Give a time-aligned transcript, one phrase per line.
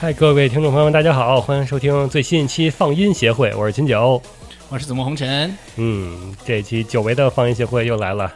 [0.00, 4.20] 嗨，各位听众朋友们，大家好，欢迎收听最新一期放音协会，我是秦九。
[4.70, 5.54] 我是子墨红尘。
[5.76, 8.32] 嗯，这期久违的放音协会又来了。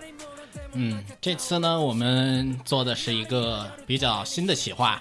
[0.74, 5.00] 嗯，这次呢，我们做的是一个比较新的企划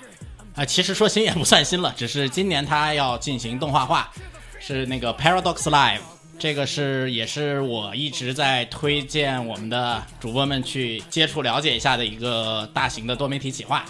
[0.55, 4.09] 啊、其实说新也不算新了，只是今年它要进行动画化，
[4.57, 5.99] 是那个 Paradox Live。
[6.39, 13.83] 这个是也是我一直在推荐我们的主播们去接触了解一下的一个大型的多媒体企划。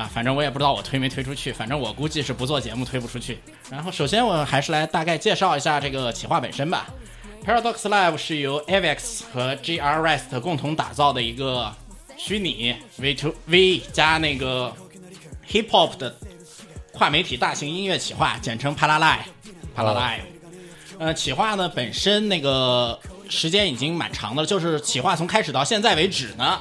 [0.00, 3.38] 啊，反正我也不知道我推没推出去，反正我估计是不做节目推不出去。
[3.70, 6.86] 然后首先我还是来大概介绍一下这个企划本身吧。
[7.44, 11.70] Paradox Live 是由 Avex 和 GR Rest 共同打造的一个
[12.16, 14.74] 虚拟 V to V 加那个
[15.50, 16.16] Hip Hop 的
[16.92, 19.18] 跨媒体大型音乐企划，简称 Paralive。
[19.76, 20.20] Paralive。
[20.98, 26.60] 呃，企划呢本身那个时间已经蛮长的了，就是企划从开始到现在为止呢，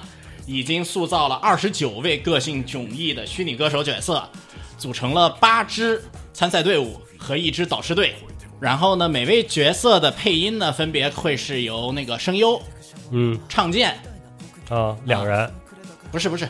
[0.50, 4.28] 已经塑造了二十九位个性迥异的虚拟歌手角色，
[4.80, 8.16] 组成了八支参赛队伍和一支导师队。
[8.60, 12.60] 然后呢，每位角色的配音呢，分别会是由那个声优、
[13.12, 13.40] 嗯。
[13.48, 13.96] 唱剑，
[14.70, 15.54] 啊，两人。
[16.12, 16.50] 不是不是，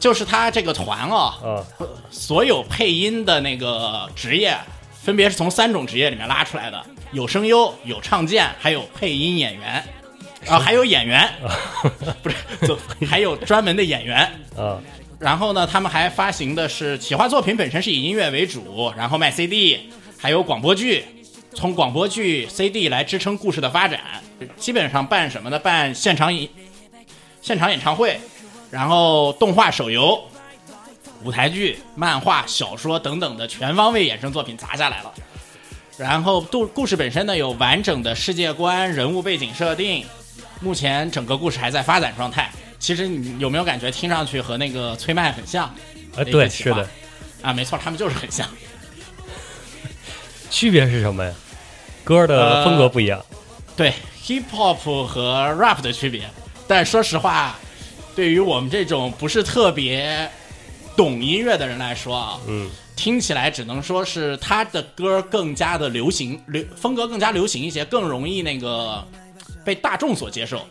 [0.00, 1.62] 就是他这个团啊，啊。
[2.10, 4.56] 所有配音的那个职业，
[5.02, 9.84] 分别是从三种职业里面拉出来的，有声优、有唱剑，还有配音演员，
[10.48, 11.28] 啊，还有演员，
[12.22, 14.18] 不是，就还有专门的演员。
[14.56, 14.78] 啊
[15.18, 21.06] 然后呢，他们还发行的是企划作品本身是以音乐为主，然后卖 CD，还有广播剧，
[21.54, 23.98] 从广播剧 CD 来支撑故事的发展。
[24.58, 25.58] 基本上办什么呢？
[25.58, 26.46] 办现场演
[27.40, 28.20] 现场演唱会，
[28.70, 30.22] 然后动画、手游、
[31.24, 35.10] 舞台剧、漫画、小说等等的全方位衍生作品砸下来了。
[35.96, 40.04] 然后故故事本身呢有完整的世界观、人物背景设定，
[40.60, 42.50] 目前整个故事还在发展状态。
[42.78, 45.64] 其实你有没有感觉听上去和那个崔麦很像？
[46.16, 46.88] 啊，对，是的，
[47.42, 48.46] 啊，没错，他们就是很像。
[50.50, 51.32] 区别是什么呀？
[52.04, 53.24] 歌的风格不一样。
[53.76, 53.92] 对
[54.24, 56.28] hip hop 和 rap 的区别。
[56.68, 57.56] 但说实话，
[58.14, 60.30] 对于我们这种不是特别
[60.96, 69.06] 懂音乐的人来说啊，嗯听起来只能说是他的歌更加的流行，流风格更加流行一些，更容易那个
[69.66, 70.66] 被大众所接受。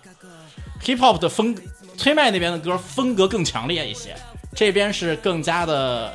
[0.82, 1.56] hip hop 的风，
[1.98, 4.16] 崔麦那边的歌风格更强烈一些，
[4.56, 6.14] 这边是更加的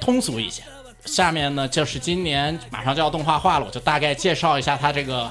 [0.00, 0.62] 通俗一些。
[1.04, 5.30] 下面呢就是今年马上就要动画化了，我就大概介绍一下它这个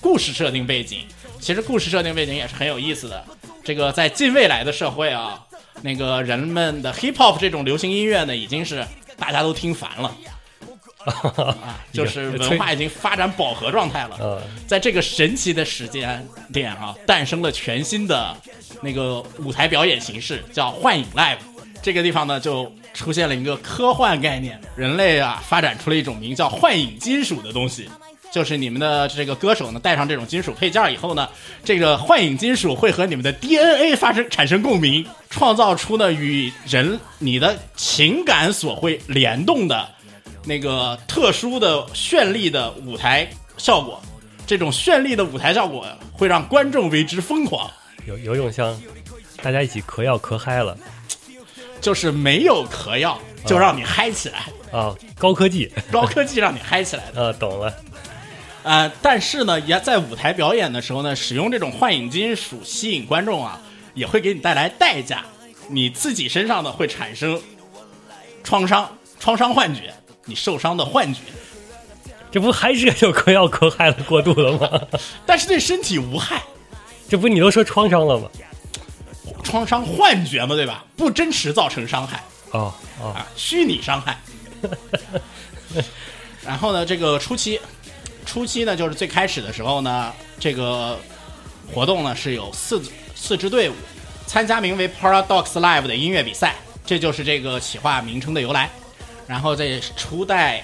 [0.00, 1.06] 故事设定背景。
[1.40, 3.24] 其实故事设定背景也是很有意思的。
[3.64, 5.42] 这个在近未来的社会啊，
[5.82, 8.86] 那个人们的 hip hop 这种流行音乐呢，已经是
[9.16, 10.14] 大家都听烦了，
[11.92, 14.16] 就是文化已经发展饱和状态了。
[14.18, 18.36] 呃在这个神奇的时间点啊，诞生了全新的
[18.82, 21.38] 那个舞台表演形式，叫幻影 Live。
[21.82, 27.88] 这个地方呢，就出现了一个科幻概念，人类啊发展出了一种名叫幻影金属的东西。
[28.32, 31.28] 就是你们的这个歌手呢，带上这种金属配件以后呢，
[31.64, 39.88] 这个幻影金属会和你们的 DNA 发生产生共鸣，创造出呢与人你的情感所会联动的
[40.46, 44.00] 那个特殊的绚丽的舞台效果。
[44.46, 47.68] 这种绚丽的舞台效果会让观众为之疯狂，
[48.06, 48.80] 有有种像
[49.42, 50.78] 大家一起嗑药嗑嗨了
[51.80, 55.70] 就是没有嗑药就让你嗨起来，啊，高科技。
[55.90, 57.26] 高科技让你嗨起来的。
[57.26, 57.74] 啊，懂了。
[58.62, 63.60] 呃，但是呢，也在舞台表演的时候呢，使用这种幻影金属吸引观众啊，
[63.94, 65.24] 也会给你带来代价，
[65.68, 67.40] 你自己身上呢会产生
[68.42, 68.88] 创伤、
[69.20, 69.92] 创伤幻觉，
[70.26, 71.20] 你受伤的幻觉，
[72.30, 74.80] 这不还是有嗑药嗑嗨了过度了吗？
[75.24, 76.42] 但是对身体无害，
[77.08, 78.28] 这不你都说创伤了吗？
[79.42, 80.84] 创伤幻觉嘛，对吧？
[80.96, 84.18] 不真实造成伤害哦哦，啊，虚拟伤害。
[86.44, 87.60] 然后呢，这个初期，
[88.24, 90.98] 初期呢就是最开始的时候呢，这个
[91.72, 92.82] 活动呢是有四
[93.14, 93.74] 四支队伍
[94.26, 98.68] 参加名为 Paradox Live 的音乐比赛，这就是这个企划名称的由来。
[99.26, 100.62] 然后在初代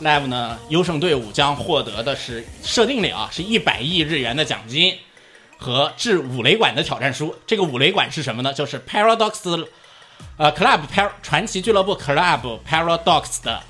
[0.00, 4.96] Live 呢，优胜队伍将获得的是设定里啊是一百亿日元的奖金
[5.56, 7.34] 和至五雷馆的挑战书。
[7.46, 8.52] 这个五雷馆是什么呢？
[8.52, 9.66] 就是 Paradox
[10.36, 13.60] 呃 Club Par 传奇俱乐部 Club Paradox 的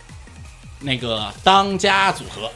[0.81, 2.51] 那个当家组合，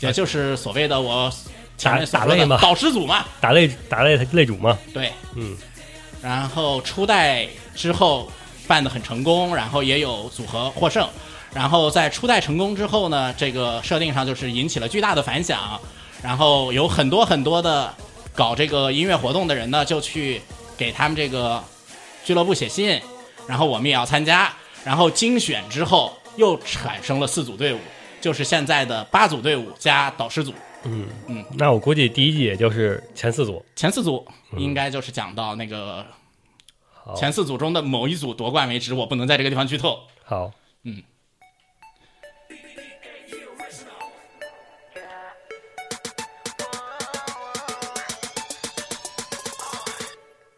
[0.00, 1.32] 也就是所谓的我
[1.80, 3.24] 打打擂嘛导师组嘛。
[3.40, 4.78] 打擂打擂擂主嘛。
[4.94, 5.56] 对，嗯，
[6.22, 8.30] 然后初代之后
[8.66, 11.08] 办得很成功，然后也有组合获胜。
[11.54, 15.78] 然后在初代成功之后呢，这个设定上就是引起了巨大的反响，
[16.22, 17.94] 然后有很多很多的
[18.34, 20.40] 搞这个音乐活动的人呢，就去
[20.78, 21.62] 给他们这个
[22.24, 22.98] 俱乐部写信，
[23.46, 24.50] 然后我们也要参加，
[24.82, 27.78] 然后精选之后又产生了四组队伍，
[28.20, 30.54] 就是现在的八组队伍加导师组。
[30.84, 34.26] 嗯嗯，那我估计第一季也就是前四组，前四组
[34.56, 36.06] 应该就是讲到那个好，
[37.16, 40.00] 前四组中的某一组夺冠为止，我不能在这个地方剧透。
[40.24, 40.52] 好，
[40.84, 41.02] 嗯。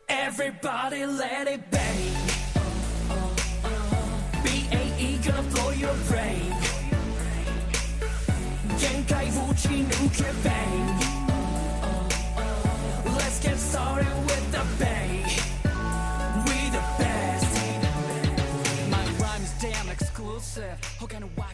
[0.08, 2.12] Everybody let it bang.
[4.42, 6.52] BAE gonna blow your brain.
[10.42, 10.93] bang.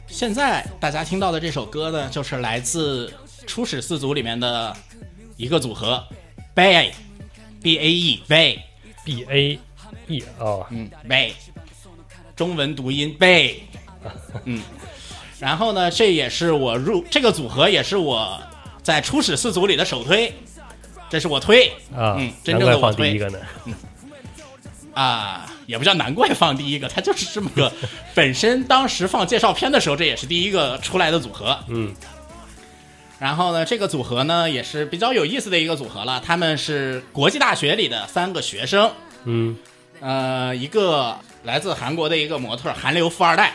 [0.07, 3.13] 现在大家听到的这首歌呢，就是来自
[3.47, 4.77] 初始四组里面的
[5.37, 6.03] 一个组合
[6.55, 6.93] ，Bay
[7.63, 9.59] B A E Bay，B A
[10.07, 11.33] E 哦，嗯，Bay，
[12.35, 13.57] 中文读音 Bay，
[14.45, 14.63] 嗯，
[15.39, 18.41] 然后呢，这也是我入这个组合，也是我
[18.83, 20.33] 在初始四组里的首推，
[21.09, 21.69] 这是我推。
[21.95, 23.15] 啊嗯，，真正的我推。
[23.15, 23.39] 一个呢。
[24.95, 27.73] 啊，也不叫难怪放第一个，他就是这么个，
[28.15, 31.95] 本身当时放介绍片的时候，这也是第一个出来的组合，嗯，
[33.19, 36.21] 然后呢，这个组合呢也是比较有意思的一个组合了。
[36.25, 38.91] 他们是国际大学里的三个学生，
[39.25, 39.57] 嗯，
[40.01, 43.55] 呃，一个来自韩国的一个模特，韩流富二代。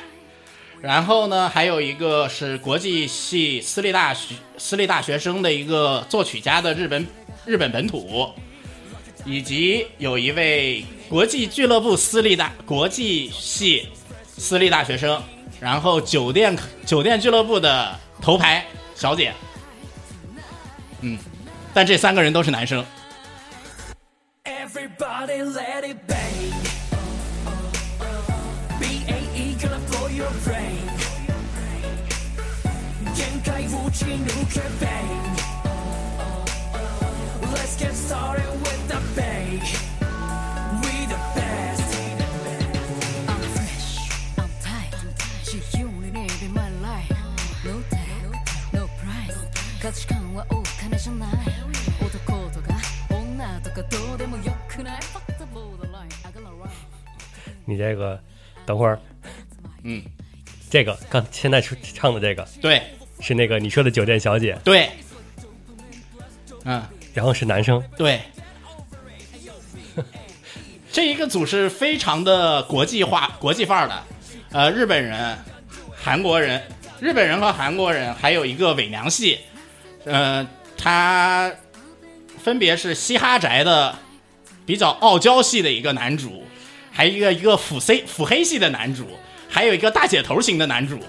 [0.81, 7.07] 然后呢，还有一个是国际系私立大学私立大学生的一个作曲家的日本
[7.45, 8.29] 日本本土，
[9.25, 13.89] 以及有一位国际俱乐部私立大国际系
[14.37, 15.21] 私立大学生，
[15.59, 16.55] 然后酒店
[16.85, 18.63] 酒店俱乐部的头牌
[18.93, 19.33] 小姐，
[21.01, 21.17] 嗯，
[21.73, 22.85] 但这三个人都是男生。
[24.43, 26.53] Everybody let it bang.
[28.79, 30.85] BAE gonna blow your brain.
[33.15, 35.44] 限界打ち抜け bang.
[37.74, 39.60] Let's get started with the bang.
[40.82, 41.96] We the best.
[43.28, 43.98] I'm fresh,
[44.38, 44.94] I'm tight.
[45.44, 47.10] She only live in my life.
[47.64, 48.32] No time,
[48.72, 49.36] no price.
[49.82, 51.30] 価値観はお金じゃない。
[52.00, 52.74] 男とか
[53.10, 55.00] 女とかどうでもよくない。
[55.02, 56.70] Fuck the borderline, I gotta run.
[57.66, 58.20] 你这个
[58.66, 58.98] 等会儿，
[59.82, 60.02] 嗯，
[60.70, 62.82] 这个刚现在出唱的这个对
[63.20, 64.90] 是那个你说的酒店小姐，对，
[66.64, 66.82] 嗯。
[67.15, 68.19] 然后是男生，对，
[70.91, 74.03] 这一个组是非常的国际化、国际范儿的，
[74.51, 75.37] 呃，日本人、
[75.95, 76.61] 韩国人、
[76.99, 79.39] 日本人和韩国人，还有一个伪娘系，
[80.03, 80.45] 呃，
[80.77, 81.49] 他
[82.43, 83.97] 分别是嘻哈宅的
[84.65, 86.43] 比较傲娇系的一个男主，
[86.91, 89.07] 还有一个一个腹 C 腹黑系的男主，
[89.47, 90.99] 还有一个大姐头型的男主，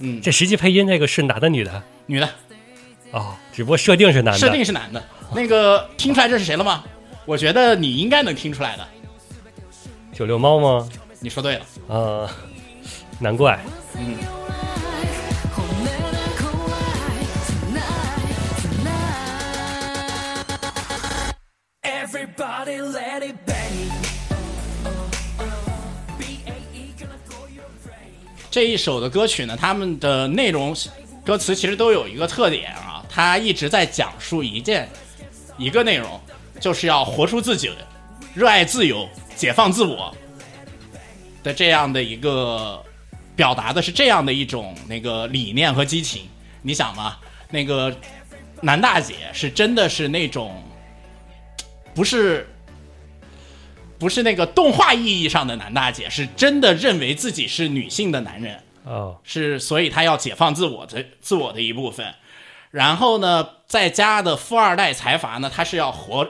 [0.00, 0.20] 嗯。
[0.20, 1.82] 这实际配音那个是男的女的？
[2.04, 2.28] 女的，
[3.12, 4.38] 哦，只不过设定是男的。
[4.38, 5.02] 设定是男的。
[5.34, 6.84] 那个听出来这是谁了吗？
[7.24, 8.86] 我觉得你应该能听出来的。
[10.12, 10.88] 九六猫吗？
[11.20, 11.66] 你说对了。
[11.88, 12.28] 呃，
[13.18, 13.58] 难怪。
[13.94, 14.20] 本音が
[15.52, 15.88] 怖い
[17.48, 19.18] Tonight, tonight
[21.82, 23.90] Everybody let it bang.
[26.18, 28.16] BAE gonna blow your brain.
[28.50, 30.74] 这一首的歌曲呢，他们的内容
[31.24, 32.87] 歌词其实都有一个特点啊，
[33.18, 34.88] 它一直在讲述一件
[35.56, 36.20] 一个内容，
[36.60, 37.68] 就是要活出自己，
[38.32, 40.16] 热爱自由，解放自我
[41.42, 42.80] 的这样的一个
[43.34, 46.28] 表达的是这样的一种那个理念和激情。
[46.62, 47.16] 你想嘛，
[47.50, 47.92] 那个
[48.60, 50.62] 男大姐是真的是那种
[51.96, 52.48] 不是。
[53.98, 62.14] 不是那个动画意义上的男大姐，是真的认为自己是女性的男人，哦，是所以他要解放自我的自我的一部分。
[62.70, 66.28] 然后呢，在家的富二代财阀呢，他是要活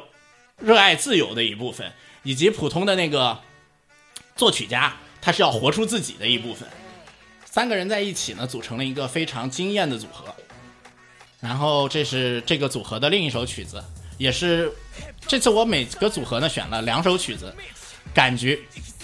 [0.59, 1.93] 热爱自由的一部分，
[2.23, 3.39] 以及普通的那个
[4.37, 6.69] 作曲家，他是要活出自己的一部分。
[7.45, 10.35] 三个人在一起呢，组成了一个非常惊艳的组合。
[11.41, 13.83] 然后这是这个组合的另一首曲子，
[14.17, 14.73] 也是
[15.27, 17.55] 这次我每个组合呢选了两首曲子，
[18.13, 18.59] 感觉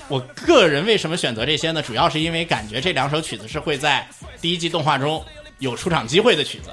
[0.08, 1.80] 我个人为什么选择这些呢？
[1.80, 4.08] 主要是因为感觉这两首曲子是会在
[4.40, 5.24] 第一季动画中
[5.58, 6.72] 有出场机会的曲子，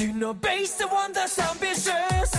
[0.00, 2.32] you know, based on the ambitious.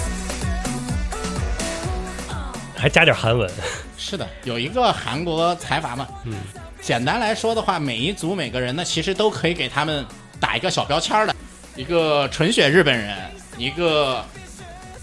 [2.76, 3.48] 还加点韩文，
[3.96, 6.08] 是的，有一个韩国财阀嘛。
[6.26, 6.34] 嗯，
[6.82, 10.04] 简单来说的话，每一组每个人呢，其实都可以给他们
[10.40, 11.36] 打一个小标签儿的，
[11.76, 13.16] 一个纯血日本人，
[13.56, 14.26] 一个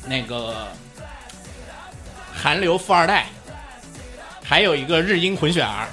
[0.07, 0.67] 那个
[2.35, 3.27] 韩流富二代，
[4.43, 5.87] 还有一个日英混血儿。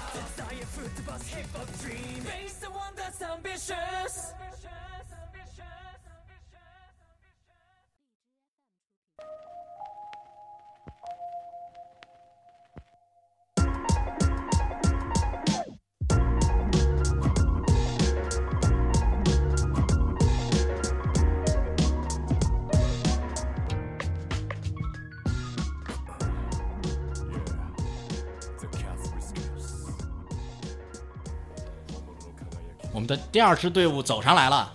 [32.95, 34.71] 我们的第二支队伍走上来了，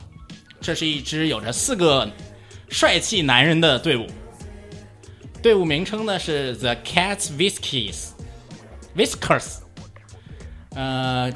[0.61, 2.07] 这是一支有着四个
[2.69, 4.07] 帅气男人的队伍。
[5.43, 8.11] 队伍名称呢是 The Cats Whiskies
[8.95, 9.61] Whiskers，
[10.75, 11.33] 呃，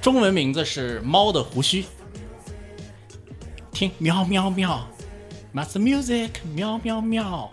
[0.00, 1.84] 中文名字是猫的胡须。
[3.70, 4.88] 听喵喵喵
[5.54, 7.50] ，Master Music 喵喵喵，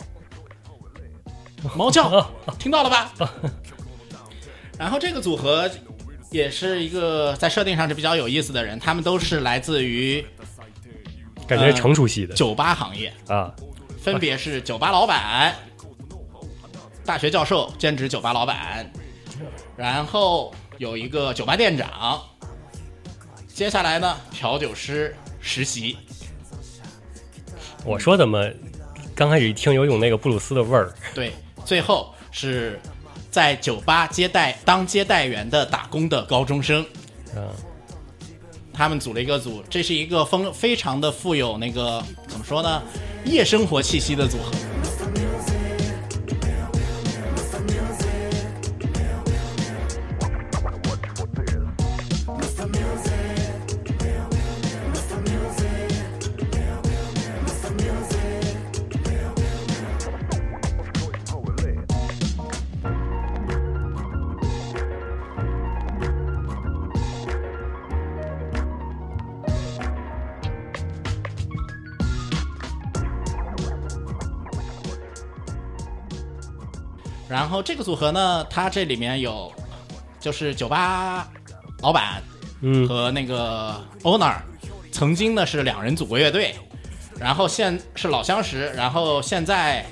[1.76, 3.12] 猫叫，听到了吧？
[4.78, 5.70] 然后这个组合
[6.34, 10.26] 也是一个在设定上是比较有意思的人，他们都是来自于
[11.46, 12.34] 感觉成熟系的。
[12.34, 13.54] 酒吧行业，啊。
[14.02, 15.54] 分别是酒吧老板、
[17.04, 18.90] 大学教授兼职酒吧老板，
[19.76, 22.20] 然后有一个酒吧店长，
[23.46, 25.96] 接下来呢调酒师实习，
[27.84, 28.50] 我说怎么
[29.14, 31.32] 刚开始一听有种那个布鲁斯的味儿，对，
[31.64, 32.78] 最后是
[33.34, 36.86] 在酒吧接待当接待员的打工的高中生。
[37.34, 37.42] 嗯，
[38.72, 42.80] 他们组了一个组，这是一个风非常的富有那个怎么说呢，
[43.24, 44.52] 夜生活气息的组合。
[77.64, 79.50] 这个组合呢，它这里面有
[80.20, 81.28] 就是酒吧
[81.80, 82.22] 老板
[82.60, 84.34] 嗯，和那个 owner，
[84.92, 86.54] 曾经呢是两人组过乐队，
[87.18, 89.84] 然后现是老相识，然后现在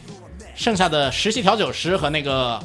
[0.55, 2.63] 剩下的实习调酒师和那个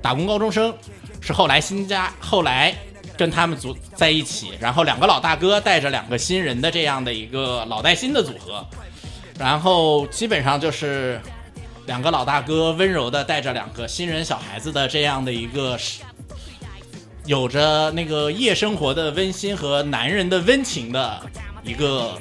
[0.00, 0.72] 打工高中生
[1.20, 2.74] 是后来新加，后来
[3.16, 8.64] 跟他们组在一起，然后两个老大哥带着两个新人的这样的一个老带新的组合，
[9.38, 11.20] 然后基本上就是
[11.86, 15.78] 两个老大哥温柔的带着两个新人小孩子的这样的一个
[17.24, 21.20] 有着那个夜生活的温馨和男人的温情的
[21.62, 22.20] 一个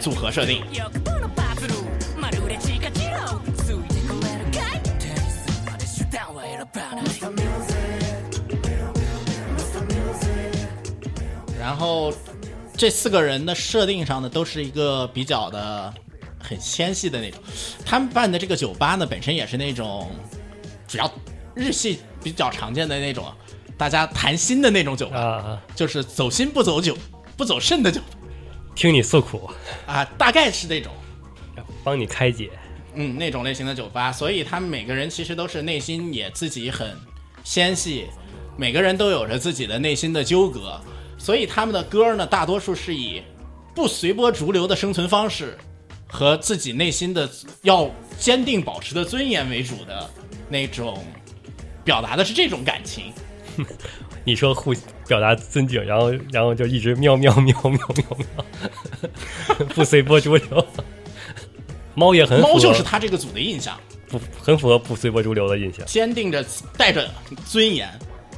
[0.00, 0.62] 组合设定。
[11.60, 12.12] 然后
[12.76, 15.92] 这四个人的设定上呢，都是一个比较的
[16.46, 17.40] 很纤细的那种。
[17.84, 20.10] 他们办的这个酒吧呢，本身也是那种
[20.86, 21.10] 主要
[21.54, 23.32] 日系比较常见的那种，
[23.78, 26.96] 大家谈心的那种酒吧，啊啊，就是走心不走酒，
[27.36, 28.00] 不走肾的酒
[28.74, 29.50] 听你诉苦，
[29.86, 30.92] 啊，大概是那种。
[31.82, 32.50] 帮你开解。
[32.94, 36.96] 嗯，那种类型的酒吧，所以他们每个人其实都是内心也自己很
[37.42, 38.06] 纤细，
[38.56, 40.80] 每个人都有着自己的内心的纠葛，
[41.18, 43.20] 所以他们的歌呢，大多数是以
[43.74, 45.58] 不随波逐流的生存方式
[46.06, 47.28] 和自己内心的
[47.62, 50.08] 要坚定保持的尊严为主的
[50.48, 51.04] 那种，
[51.84, 53.12] 表达的是这种感情。
[54.24, 54.74] 你说互
[55.06, 60.66] 表达尊敬，然后然后就一直喵喵喵喵喵喵， 不随波逐流。
[61.94, 65.84] 猫也很猫就是他这个组的印象，不很符合不随波逐流的印象。
[65.86, 66.44] 坚定着
[66.76, 67.08] 带着
[67.46, 67.88] 尊严，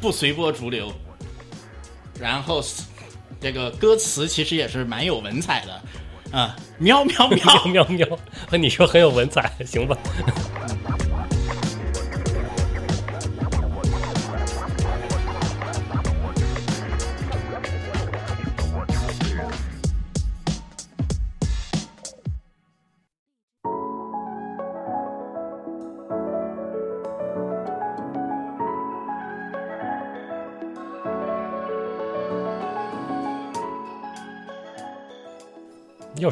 [0.00, 0.92] 不随波逐流。
[2.20, 2.62] 然后
[3.40, 5.82] 这个歌词其实也是蛮有文采的，
[6.36, 8.06] 啊，喵喵喵喵，喵，
[8.60, 9.96] 你说很有文采，行吧？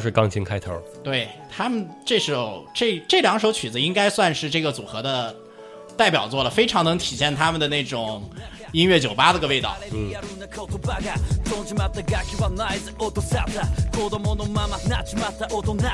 [0.04, 5.34] 是钢琴开头，对他们这首这这两首曲子应该算是这个组合的
[5.96, 8.22] 代表作了，非常能体现他们的那种
[8.72, 9.74] 音乐酒吧的个味道。
[9.90, 13.66] リ アルな言葉が飛んじまった楽器はないぜ落とさった
[13.98, 15.90] 子供のままなっちまった大人が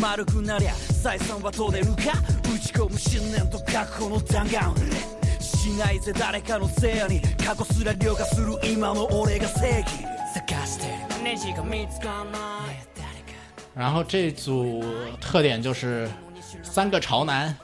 [0.00, 2.12] 丸くなりゃ採算は取れるか
[2.42, 4.74] 打ち込む信念と覚悟の弾丸
[5.40, 9.86] しないぜ誰かのせいに過去すら凌駕する今の俺が正義
[10.34, 10.86] 探して
[11.16, 12.42] るネジが見つかんない
[12.89, 12.89] 誰か
[13.73, 14.83] 然后这组
[15.19, 16.09] 特点就是
[16.61, 17.55] 三个潮男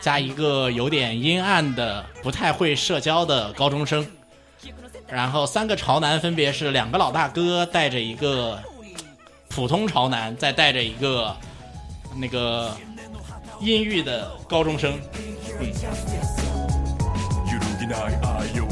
[0.00, 4.06] 加一个有点阴暗的、不太会社交的高中生。
[5.08, 8.62] 然后三个潮男分别是两个老大哥带着一个
[9.48, 11.34] 普通潮男，再带着一个
[12.16, 12.76] 那个
[13.60, 14.92] 阴郁的高中生。
[18.54, 18.68] 揺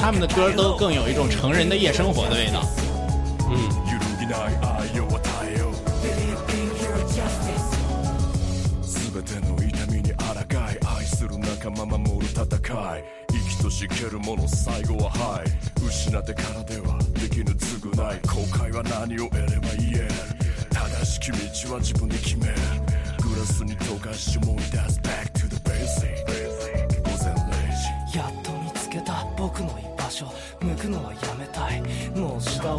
[0.00, 2.62] 他们的歌都更有一种成人的夜生活的味道。
[3.48, 3.98] 揺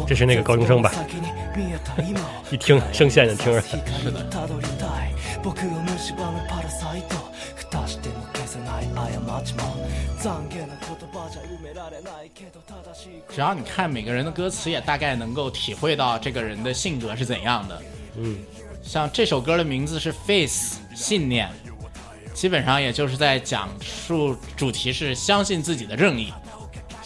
[0.07, 7.15] 这是那个高中生吧先に見えた今を一听声线就听着光にたどりたい僕を蝕むパラサイト
[7.71, 9.61] 蓋しても消せない過ちも
[10.19, 17.81] 懺悔な言葉じゃ埋められないけど正しい只要你看每个人的歌词，也大概能够体会到这个人的性格是怎样的。
[18.17, 18.37] 嗯，
[18.81, 21.49] 像这首歌的名字是 Face 信念，
[22.33, 26.33] 基本上也就是在讲述主题是相信自己的正义，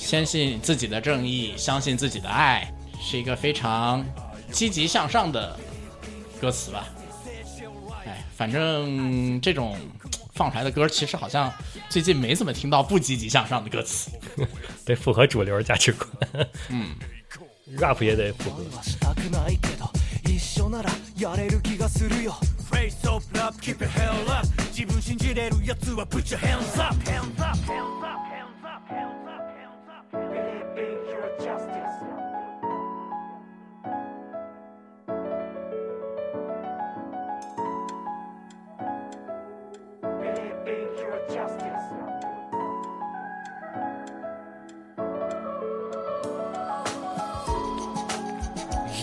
[0.05, 4.05] 相信自己的正义，相信自己的爱，是一个非常
[4.53, 5.59] 积极向上的
[6.39, 6.87] 歌词吧。
[8.07, 9.75] 哎，反正这种
[10.35, 11.51] 放出来的歌，其实好像
[11.89, 14.11] 最近没怎么听到不积极向上的歌词。
[14.85, 16.09] 得符合主流价值观。
[16.69, 16.95] 嗯
[17.79, 18.63] ，rap 也得符合。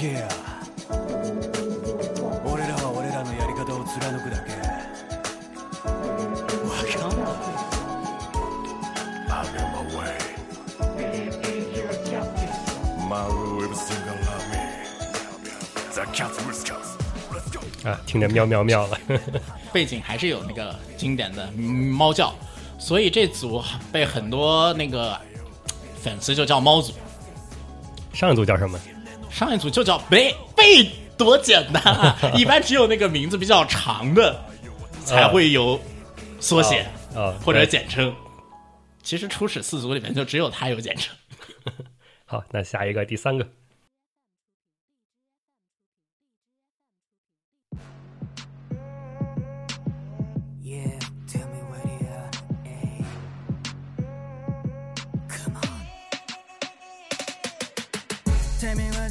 [0.01, 0.29] Yeah
[2.45, 4.53] 俺らは俺らのやり方を貫くだけ
[6.67, 7.29] わかんない
[9.29, 10.15] I'm on my way
[13.09, 14.57] My rule everything around me
[15.95, 16.89] The cat whiskers
[17.33, 18.99] Let's go 啊，听着喵喵喵了。
[19.73, 22.35] 背景还是有那个经典的猫叫，
[22.79, 25.19] 所以这组被很多那个
[26.03, 26.93] 粉丝就叫猫组。
[28.13, 28.79] 上一组叫什么？
[29.42, 32.16] 上一组就叫贝贝，多简单啊！
[32.38, 34.40] 一般只有那个名字比较长的
[35.04, 35.82] 才会有
[36.40, 38.16] 缩写啊，或者简称。
[39.02, 41.16] 其实初始四组里面就只有他有简称。
[42.26, 43.44] 好，那下一个第三个
[50.62, 51.82] ，Yeah, tell me where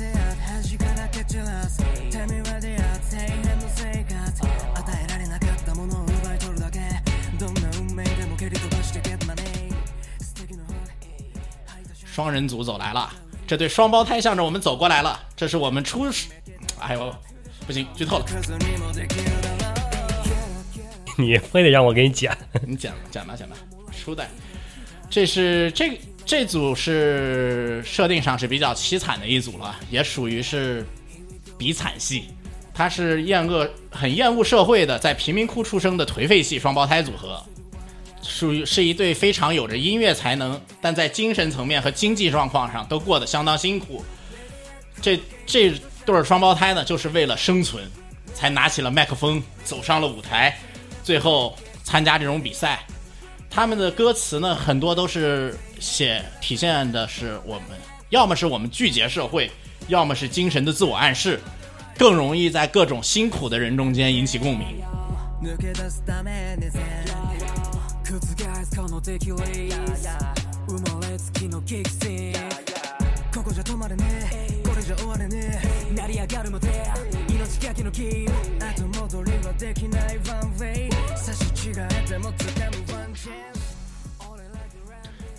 [0.09, 0.20] you
[1.30, 6.80] 散らす Tell me where they at, 底辺の生活与えられなかったものを奪い取るだけ
[7.40, 9.74] どんな運命でも蹴り飛ばして get money
[10.20, 10.70] 素敵な hook
[11.66, 13.12] 吐いた瞬双人组走来了，
[13.48, 15.20] 这对双胞胎向着我们走过来了。
[15.36, 16.30] 这是我们初始，
[16.80, 17.16] 哎呦，
[17.68, 19.82] 不行，剧透了，間 にもできるだろ
[21.18, 22.36] う你非得让我给你剪。
[22.66, 23.56] 你讲讲吧讲吧。
[23.92, 24.30] 初代，
[25.10, 30.86] 这是这这组是设定上是比较凄惨的一组了，也属于是
[31.61, 32.25] 比惨系。
[32.73, 37.45] 他是厌恶很厌恶社会的，在贫民窟出生的颓废系双胞胎组合，
[38.23, 44.03] 属于是一对非常有着音乐才能，但在精神层面和经济状况上都过得相当辛苦。
[45.03, 45.75] 这这
[46.07, 47.85] 对双胞胎呢，就是为了生存，
[48.33, 50.57] 才拿起了麦克风，走上了舞台，
[51.03, 52.81] 最后参加这种比赛。
[53.51, 57.77] 他们的歌词呢，很多都是写体现的是我们，
[58.09, 59.51] 要么是我们拒绝社会，
[59.91, 61.41] 要么是精神的自我暗示，
[61.99, 64.81] 更容易在各种辛苦的人中间引起共鸣。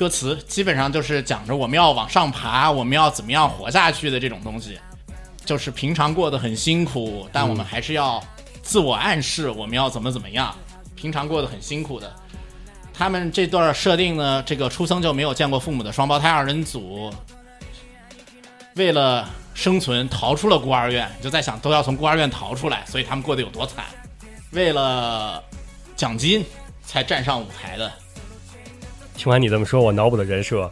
[0.02, 4.80] 歌词基本上就是讲着我们要往上爬，我们要怎么样活下去的这种东西，
[5.46, 8.20] 就是平常过得很辛苦，但我们还是要
[8.64, 10.56] 自我暗示我们要怎么怎么样，
[10.96, 12.12] 平常过得很辛苦的。
[12.92, 17.14] 他们这段设定呢，这个出生就没有见过父母的双胞胎二人组，
[18.74, 23.86] 为了生存逃出了孤儿院，就在想都要从孤儿院逃出来，所以他们过得有多惨。
[24.50, 25.44] 为了
[25.96, 26.44] 奖金
[26.84, 27.92] 才站上舞台的，
[29.16, 30.70] 听完你这么说，我脑补的人设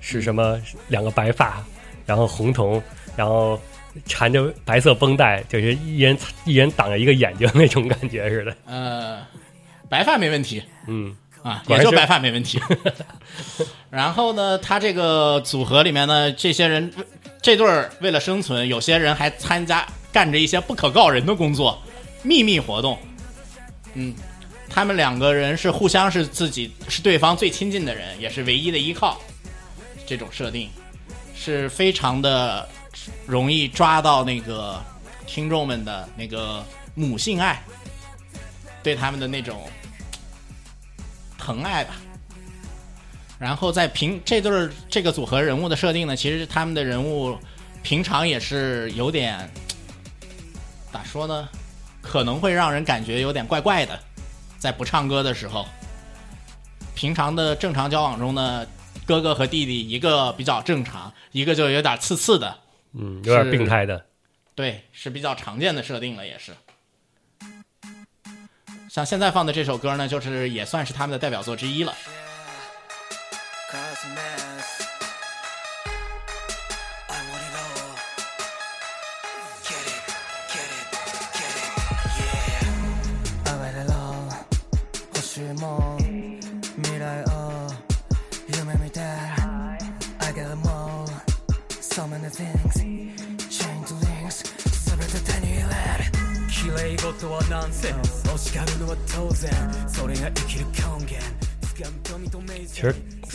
[0.00, 0.60] 是什么？
[0.88, 1.62] 两个白发，
[2.06, 2.82] 然后红瞳，
[3.16, 3.60] 然后
[4.06, 8.56] 缠着白色绷带，就是一人一人挡着一个眼睛那种感觉似的。
[8.66, 9.20] 呃，
[9.88, 12.60] 白发没问题，嗯，啊，也就白发没问题。
[13.90, 16.90] 然后呢，他这个组合里面呢，这些人
[17.42, 21.82] 这对儿为了生存，有些人还参加干着一些不可告人的工作，
[22.22, 22.98] 秘密活动。
[23.94, 24.14] 嗯，
[24.70, 29.20] 他们两个人是互相是自己是对方最亲近的人，也是唯一的依靠。
[30.06, 30.70] 这种设定
[31.34, 32.66] 是非常的
[33.26, 34.80] 容易抓到那个
[35.26, 37.62] 听众们的那个母性爱，
[38.82, 39.68] 对他们的那种
[41.36, 41.96] 疼爱吧。
[43.38, 47.36] 然后在平这对这个组合人物的设定呢，其实他们的人物
[47.82, 49.50] 平常也是有点
[50.92, 51.48] 咋说呢？
[52.02, 53.98] 可能会让人感觉有点怪怪的，
[54.60, 55.66] 在不唱歌的时候。
[56.94, 58.66] 平常的正常交往中呢，
[59.06, 62.58] 哥哥和弟弟一个比较正常，一个就有点刺刺的，
[62.92, 64.04] 嗯，有点病态的。
[64.54, 66.52] 对，是比较常见的设定了，也是。
[68.90, 71.94] 像现在放的这首歌呢，就是也算是他们的代表作之一了。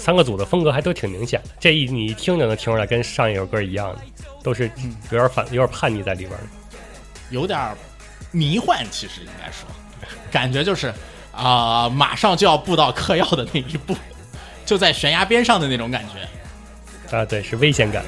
[0.05, 4.01] 三个组的风格还都挺明显的，这一你一听就能听出来，跟上一首歌一样的，
[4.43, 4.69] 都是
[5.09, 6.43] 有点反、有点叛逆在里边的。
[7.31, 7.75] 有点
[8.29, 9.67] 迷幻，其实应该说，
[10.31, 10.93] 感觉就是
[11.31, 13.95] 啊、马上就要步到嗑药的那一步，
[14.63, 17.17] 就在悬崖边上的那种感觉。
[17.17, 18.05] 啊，对，是危险感。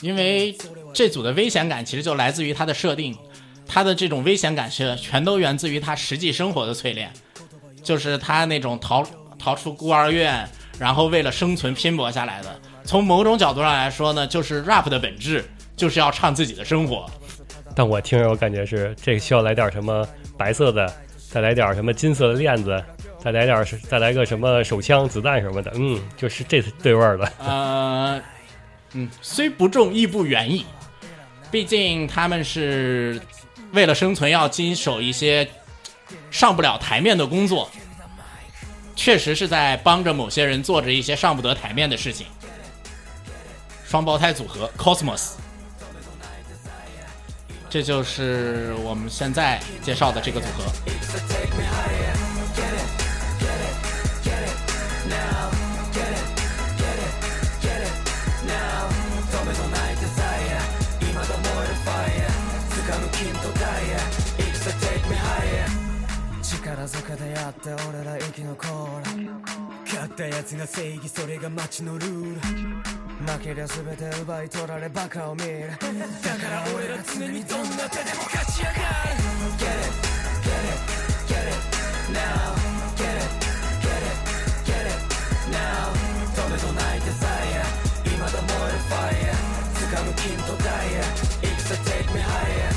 [0.00, 0.56] 因为
[0.92, 3.16] 这组的危险感其实就来自于它的设定，
[3.66, 7.10] 它的这种危险感是全都源自于他实际生活的淬炼，
[7.82, 9.04] 就是他那种逃
[9.38, 12.60] 逃出孤儿院，然后为了生存拼搏下来的。
[12.84, 15.44] 从某种角度上来说呢，就是 rap 的本质
[15.76, 17.04] 就是要唱自己的生活。
[17.74, 20.06] 但我听着我感觉是这个需要来点什么
[20.38, 20.90] 白色的，
[21.28, 22.82] 再来点什么金色的链子，
[23.22, 27.32] 再来点是再来个什么手枪、子弹什么的，嗯，就是这对味儿了。
[27.38, 28.22] 呃，
[28.92, 30.64] 嗯，虽不中，亦不远矣。
[31.50, 33.20] 毕竟他们是
[33.72, 35.48] 为了生存要经手一些
[36.30, 37.70] 上不了台面的工作，
[38.94, 42.26] 确实是在帮着某些人做着一些上不得台面的事情。
[43.86, 45.34] 双胞胎组合 Cosmos，
[47.70, 50.64] 这就是我们现在介绍的这个组合。
[66.66, 68.66] 力ずくでやって俺ら生き残
[69.14, 69.30] る
[69.84, 78.82] 勝ったやつが正義それが街のルール負けりゃ全て奪い取られバカを見るだから俺ら常にどんな手でも勝ち上がる
[79.56, 79.94] Get it,
[80.42, 80.82] get it,
[81.30, 81.54] get it
[82.10, 82.50] now
[82.98, 83.30] Get it,
[83.86, 84.18] get it,
[84.66, 84.98] get it
[85.54, 85.94] now
[86.34, 87.70] 止めどないデザイア
[88.02, 89.38] 未だ燃えるファイヤー
[89.86, 92.75] 掴む金とダイヤいくさ take me higher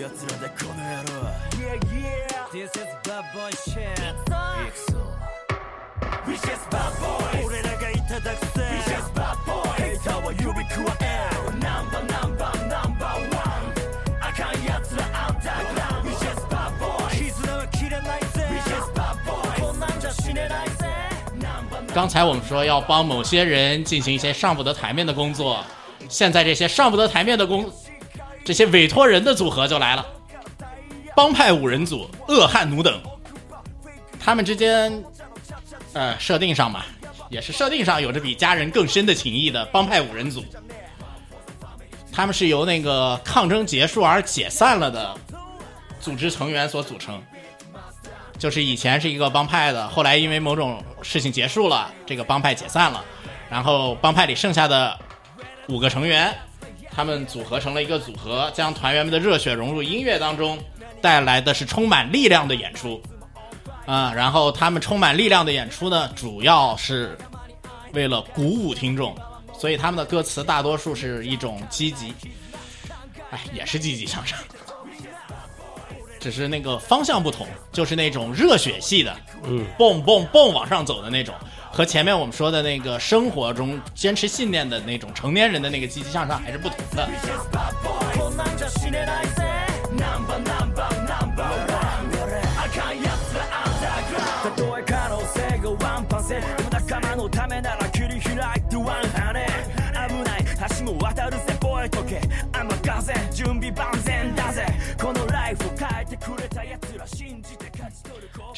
[0.00, 1.12] らでこの野郎
[1.56, 3.92] Yeah yeah This is bad boy shit
[4.26, 4.96] 行くぞ
[6.26, 11.04] We just bad boys 俺らがいただくぜ We just bad boys ヘイターは指くわえ
[11.52, 13.64] るナンバーナンバーナンバーワン
[14.20, 20.86] あかんやつらアンダーグラウンド We just bad boys 絆は切れないぜ We just bad boys こんなんじゃ死ねないぜ
[21.40, 25.62] ナンバー刚才我们说要帮某些人进行一些上不得台面的工作，
[26.08, 27.70] 现在这些上不得台面的工，
[28.51, 30.05] 这些委托人的组合就来了，
[31.15, 33.01] 帮派五人组恶汉奴等，
[34.19, 35.01] 他们之间，
[35.93, 36.83] 呃，设定上嘛，
[37.29, 40.43] 也是设定上有着比家人更深的情谊的帮派五人组，
[42.11, 45.15] 他们是由那个抗争结束而解散了的
[46.01, 47.23] 组织成员所组成。
[48.37, 53.01] 就是以前是一个帮派的，后来因为某种事情结束了，这个帮派解散了，
[53.49, 54.99] 然后帮派里剩下的
[55.69, 56.37] 五个成员，
[56.93, 60.57] 他们组合成了一个组合，将团员们的热血融入音乐当中，
[61.01, 63.01] 带来的是充满力量的演出。
[63.87, 67.17] 啊、然后他们充满力量的演出呢，主要是
[67.93, 69.13] 为了鼓舞听众，
[69.57, 72.13] 所以他们的歌词大多数是一种积极，
[73.31, 74.37] 哎，也是积极向上。
[76.19, 81.33] 只是那个方向不同，就是那种热血系的，嗯，蹦蹦蹦往上走的那种，
[81.73, 87.07] 和前面我们说的那个生活中坚持信念的那种成年人的那个积极向上还是不同的。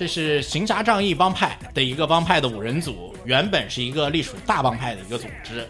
[0.03, 5.65] 这是行侠仗义帮派的一个帮派的五人组，原本是一个隶属大帮派的一个组织，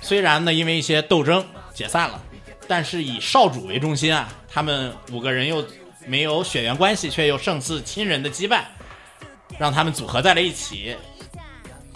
[0.00, 1.44] 虽然呢因为一些斗争
[1.74, 2.18] 解散了，
[2.66, 5.62] 但是以少主为中心啊，他们五个人又
[6.06, 8.62] 没有血缘关系，却又胜似亲人的羁绊，
[9.58, 10.96] 让他们组合在了一起，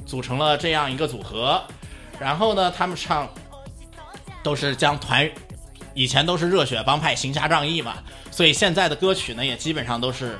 [0.04, 1.64] 组成了这样一个组合。
[2.20, 3.26] 然后呢，他们唱
[4.42, 5.26] 都是将团，
[5.94, 7.94] 以前都是热血帮派行侠仗义嘛，
[8.30, 10.36] 所以现在的歌曲呢也基本上都是。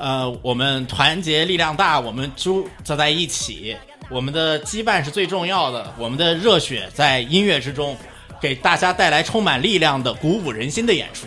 [0.00, 3.76] 呃，我们团结力量大，我们住走在一起，
[4.08, 7.94] 我们的羁绊是最重要的，我们的热血在音乐之中，
[8.40, 11.26] 给大家带来充满力量的、鼓舞人心的演出，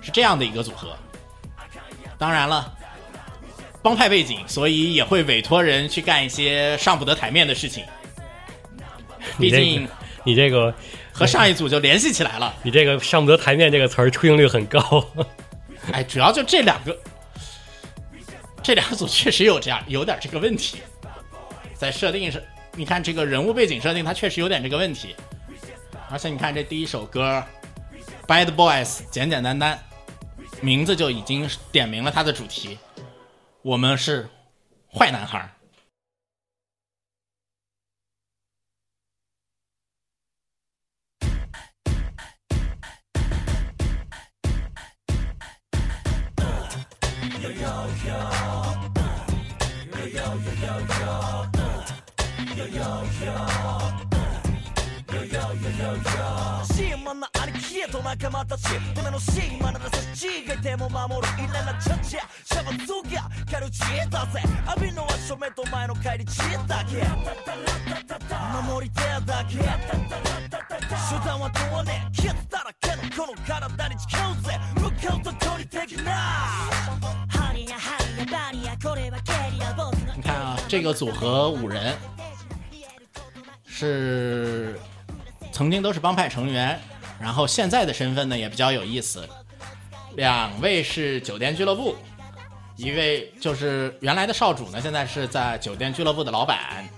[0.00, 0.96] 是这样的一个组合。
[2.16, 2.72] 当然了，
[3.82, 7.84] 帮派背景，所以也会委托人去干一些上不得台面的事情，
[9.38, 9.86] 毕竟
[10.24, 10.74] 你这个
[11.12, 12.54] 和上一组就联系起来了。
[12.62, 15.06] 你这个上不得台面这个词儿出镜率很高。
[15.92, 16.96] 哎，主要就这两个，
[18.64, 20.78] 这两组确实有这样有点这个问题，
[21.74, 22.40] 在设定上，
[22.72, 25.14] 你看这个人物背景设定，它确实有点这个问题。
[26.08, 27.44] 而且你看这第一首歌
[28.26, 29.78] 《Bad Boys》，简简单单，
[30.62, 32.78] 名字就已经点明了它的主题，
[33.60, 34.26] 我们是
[34.90, 35.50] 坏男孩儿。
[48.04, 67.04] シーマンな兄貴へと仲間たちてめのシーマンならそっちがいても守るイラなチャチャシャバゾガカルチーだぜ浴びのは正面と前の帰り血だけ
[68.68, 69.64] 守り手だけ手
[71.26, 81.78] 段は問わねえ傷だらけのこの体に誓うぜ向かうと距離的なハリやハリやバニやこれはケリア僕の你看啊，这个组合五人
[83.76, 84.78] 是
[85.50, 86.80] 曾经都是帮派成员，
[87.20, 89.28] 然后现在的身份呢也比较有意思，
[90.14, 91.96] 两位是酒店俱乐部，
[92.76, 96.88] 一位就是原来的少主呢，现在是在酒店俱乐部的老板，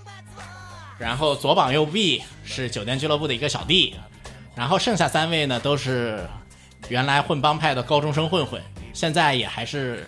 [0.99, 3.95] 然后左膀右臂是酒店俱乐部的一个小弟，
[4.53, 6.29] 然后剩下三位呢都是
[6.89, 8.61] 原来混帮派的高中生混混，
[8.93, 10.07] 现在也还是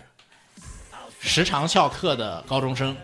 [1.19, 2.95] 时常翘课的高中生，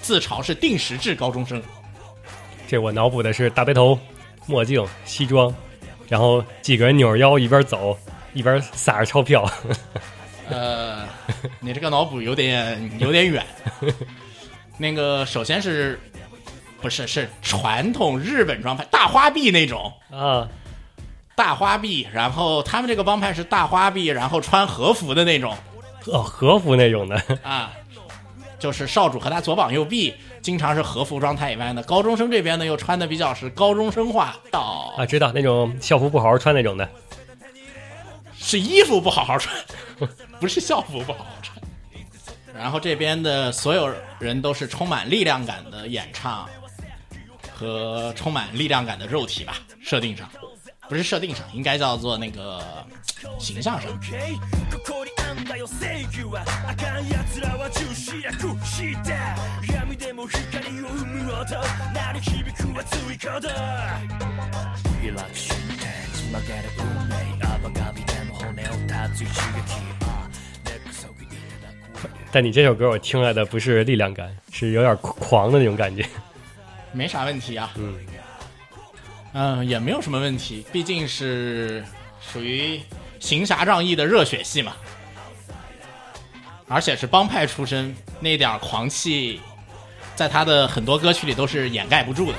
[0.00, 1.60] 自嘲是定时制高中生。
[2.68, 3.98] 这我脑补的是大背头、
[4.44, 5.52] 墨镜、西装，
[6.06, 7.98] 然后几个人扭着腰一边走
[8.34, 9.50] 一边撒着钞票。
[10.50, 11.08] 呃，
[11.60, 13.42] 你这个脑补有点有点远。
[14.76, 15.98] 那个首先是
[16.82, 20.46] 不是是传统日本装派大花臂那种啊，
[21.34, 25.56] 大花臂，然后他们这个帮派是大花臂，然后穿和服的那种
[26.04, 27.72] 哦，和服那种的，啊，
[28.58, 36.88] 就是少主和他左膀右臂经常是和服状态以外呢，高中生这边呢又穿的比较是高中生化到啊，知道那种校服不好好穿那种的，
[38.36, 39.54] 是衣服不好好穿，
[40.40, 41.58] 不是校服不好好穿。
[42.54, 46.48] 然后这边的所有人都是充满力量感的演唱
[47.54, 50.28] 和充满力量感的肉体吧，设定上
[50.88, 52.60] 不是设定上，应该叫做那个
[53.38, 53.90] 形象上。
[55.47, 58.33] OK ここにあんだよ正義はあかん奴らは重視略
[58.65, 59.35] した
[59.73, 61.55] 闇でも光を生む音
[61.93, 63.49] 鳴り響く熱い鼓動
[65.03, 69.33] 揺らぐ瞬間つまげる運命アバガビでも骨を断つ一撃
[70.01, 70.27] あ
[70.65, 71.67] 根こそぎ入れた
[72.01, 76.05] 声但你这首歌我听来的不是力量感，是有点狂的那种感觉。
[76.91, 77.71] 没啥问题啊。
[77.77, 77.95] 嗯
[79.35, 81.83] 嗯，也没有什么问题，毕竟是
[82.21, 82.79] 属于
[83.19, 84.75] 行侠仗义的热血系嘛，
[86.68, 89.40] 而且是帮派出身，那点狂气，
[90.14, 92.38] 在他的很多歌曲里都是掩盖不住的。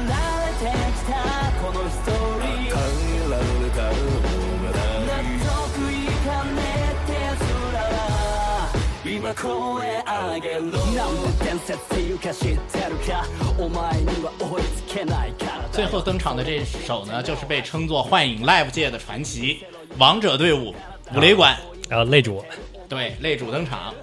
[9.30, 13.24] 今声上げろなんで伝説っていうか知ってるか
[13.56, 19.64] お前には追いつけないから最后登场的这首呢，就是被称作幻影 Live 界的传奇
[19.96, 20.74] 王者队伍
[21.14, 21.56] 五雷馆。
[21.88, 22.44] 然后泪主，
[22.88, 23.94] 对，擂主登场，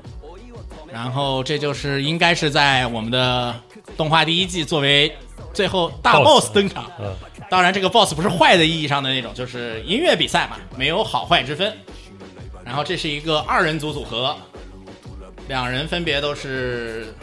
[0.89, 3.53] 然后这就是应该是在我们的
[3.97, 5.13] 动画第一季作为
[5.53, 6.89] 最后大 Boss boss 登场。
[6.97, 7.13] 嗯，
[7.49, 11.73] 当然，这个 boss 不是坏的意义上的那种，就是音乐比赛嘛，没有好坏之分。
[12.63, 14.33] 然后这是一个二人组组合，
[15.48, 17.14] 两人分别都是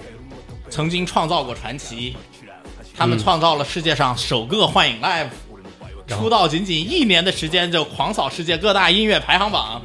[0.69, 2.17] 曾经创造过传奇，
[2.97, 5.29] 他们创造了世界上首个幻影 Live，
[6.07, 9.81] 出道仅仅一年的时间就狂扫世界各大音乐排行榜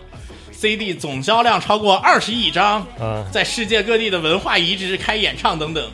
[0.52, 5.90] ，CD 总销量超过二十亿张，嗯在世界各地的文化遗址开演唱等等，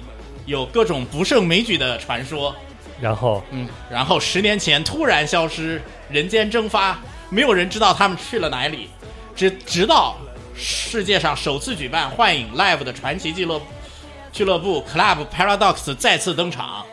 [0.46, 2.54] 有各种不胜枚举的传说。
[3.00, 3.42] 然后？
[3.50, 8.88] 嗯，然后十年前突然消失，人间蒸发，没有人知道他们去了哪里，
[9.35, 10.16] 直直到
[10.57, 13.61] 世界上首次举办幻影 Live 的传奇俱乐
[14.33, 16.85] 俱乐部 Club Paradox 再次登场，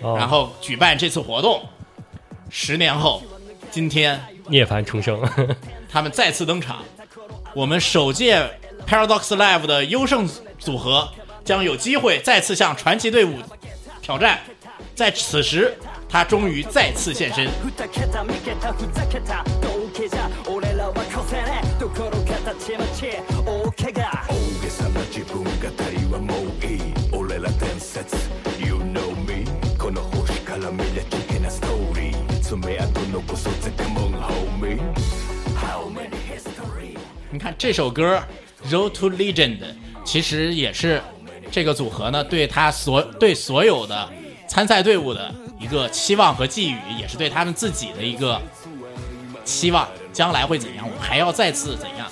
[0.00, 1.62] 哦然后举办这次活动。
[2.50, 3.22] 十年后，
[3.70, 5.20] 今天涅槃重生，
[5.90, 6.84] 他们再次登场，
[7.54, 8.38] 我们首届
[8.86, 11.08] Paradox Live 的优胜组合
[11.44, 13.38] 将有机会再次向传奇队伍
[14.00, 14.40] 挑战。
[14.94, 15.76] 在此时，
[16.08, 17.46] 他终于再次现身。
[22.65, 25.49] 二桁三桁ふざけた道化じゃ俺らは越せねえところがたちまち大怪我大げさな自分語
[25.91, 26.81] りはもういい
[27.11, 28.15] 俺ら伝説
[28.59, 29.45] You know me
[29.77, 34.79] この星から見りゃチキなストーリー爪痕残そうぜ Come on homie
[35.55, 36.97] How many history
[37.31, 38.23] 你看这首歌《
[38.71, 39.63] Road to Legend》，
[40.03, 40.99] 其实也是
[41.51, 44.09] 这个组合呢对他所对所有的
[44.47, 48.41] 参赛队伍的一个期望和寄语，也是对他们自己的一个
[49.45, 52.11] 期望，将来会怎样，我们还要再次怎样，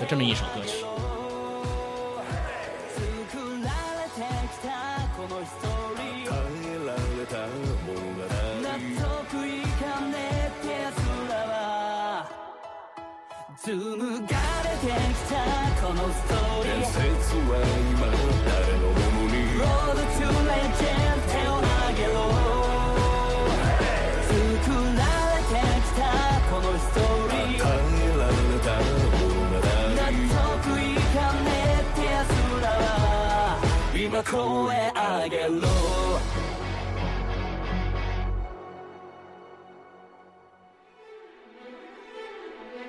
[0.00, 0.82] 就这么一首歌曲。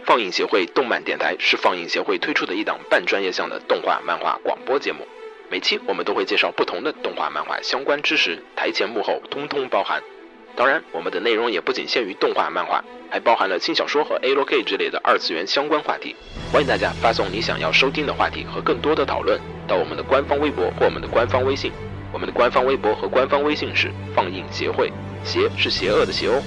[0.03, 5.07] 放映协会动漫电台是放映协会推出的一档半专业向的动画漫画广播节目。
[5.49, 10.03] 每期我们都会介绍不同的动画漫画相关知识，台前幕后通通包含。
[10.55, 16.15] 当然，我们的内容也不仅限于动画漫画，还包含了轻小说和 A l K 之类的二次元相关话题。
[16.51, 21.71] 欢迎大家发送你想要收听的话题和更多的讨论到我们的官方微博或我们的官方微信。
[22.13, 24.91] 我们的官方微博和官方微信是放映协会，
[25.23, 26.43] 邪是邪恶的邪哦。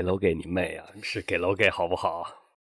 [0.00, 0.86] 给楼给你妹啊！
[1.02, 2.39] 是给楼给好不好？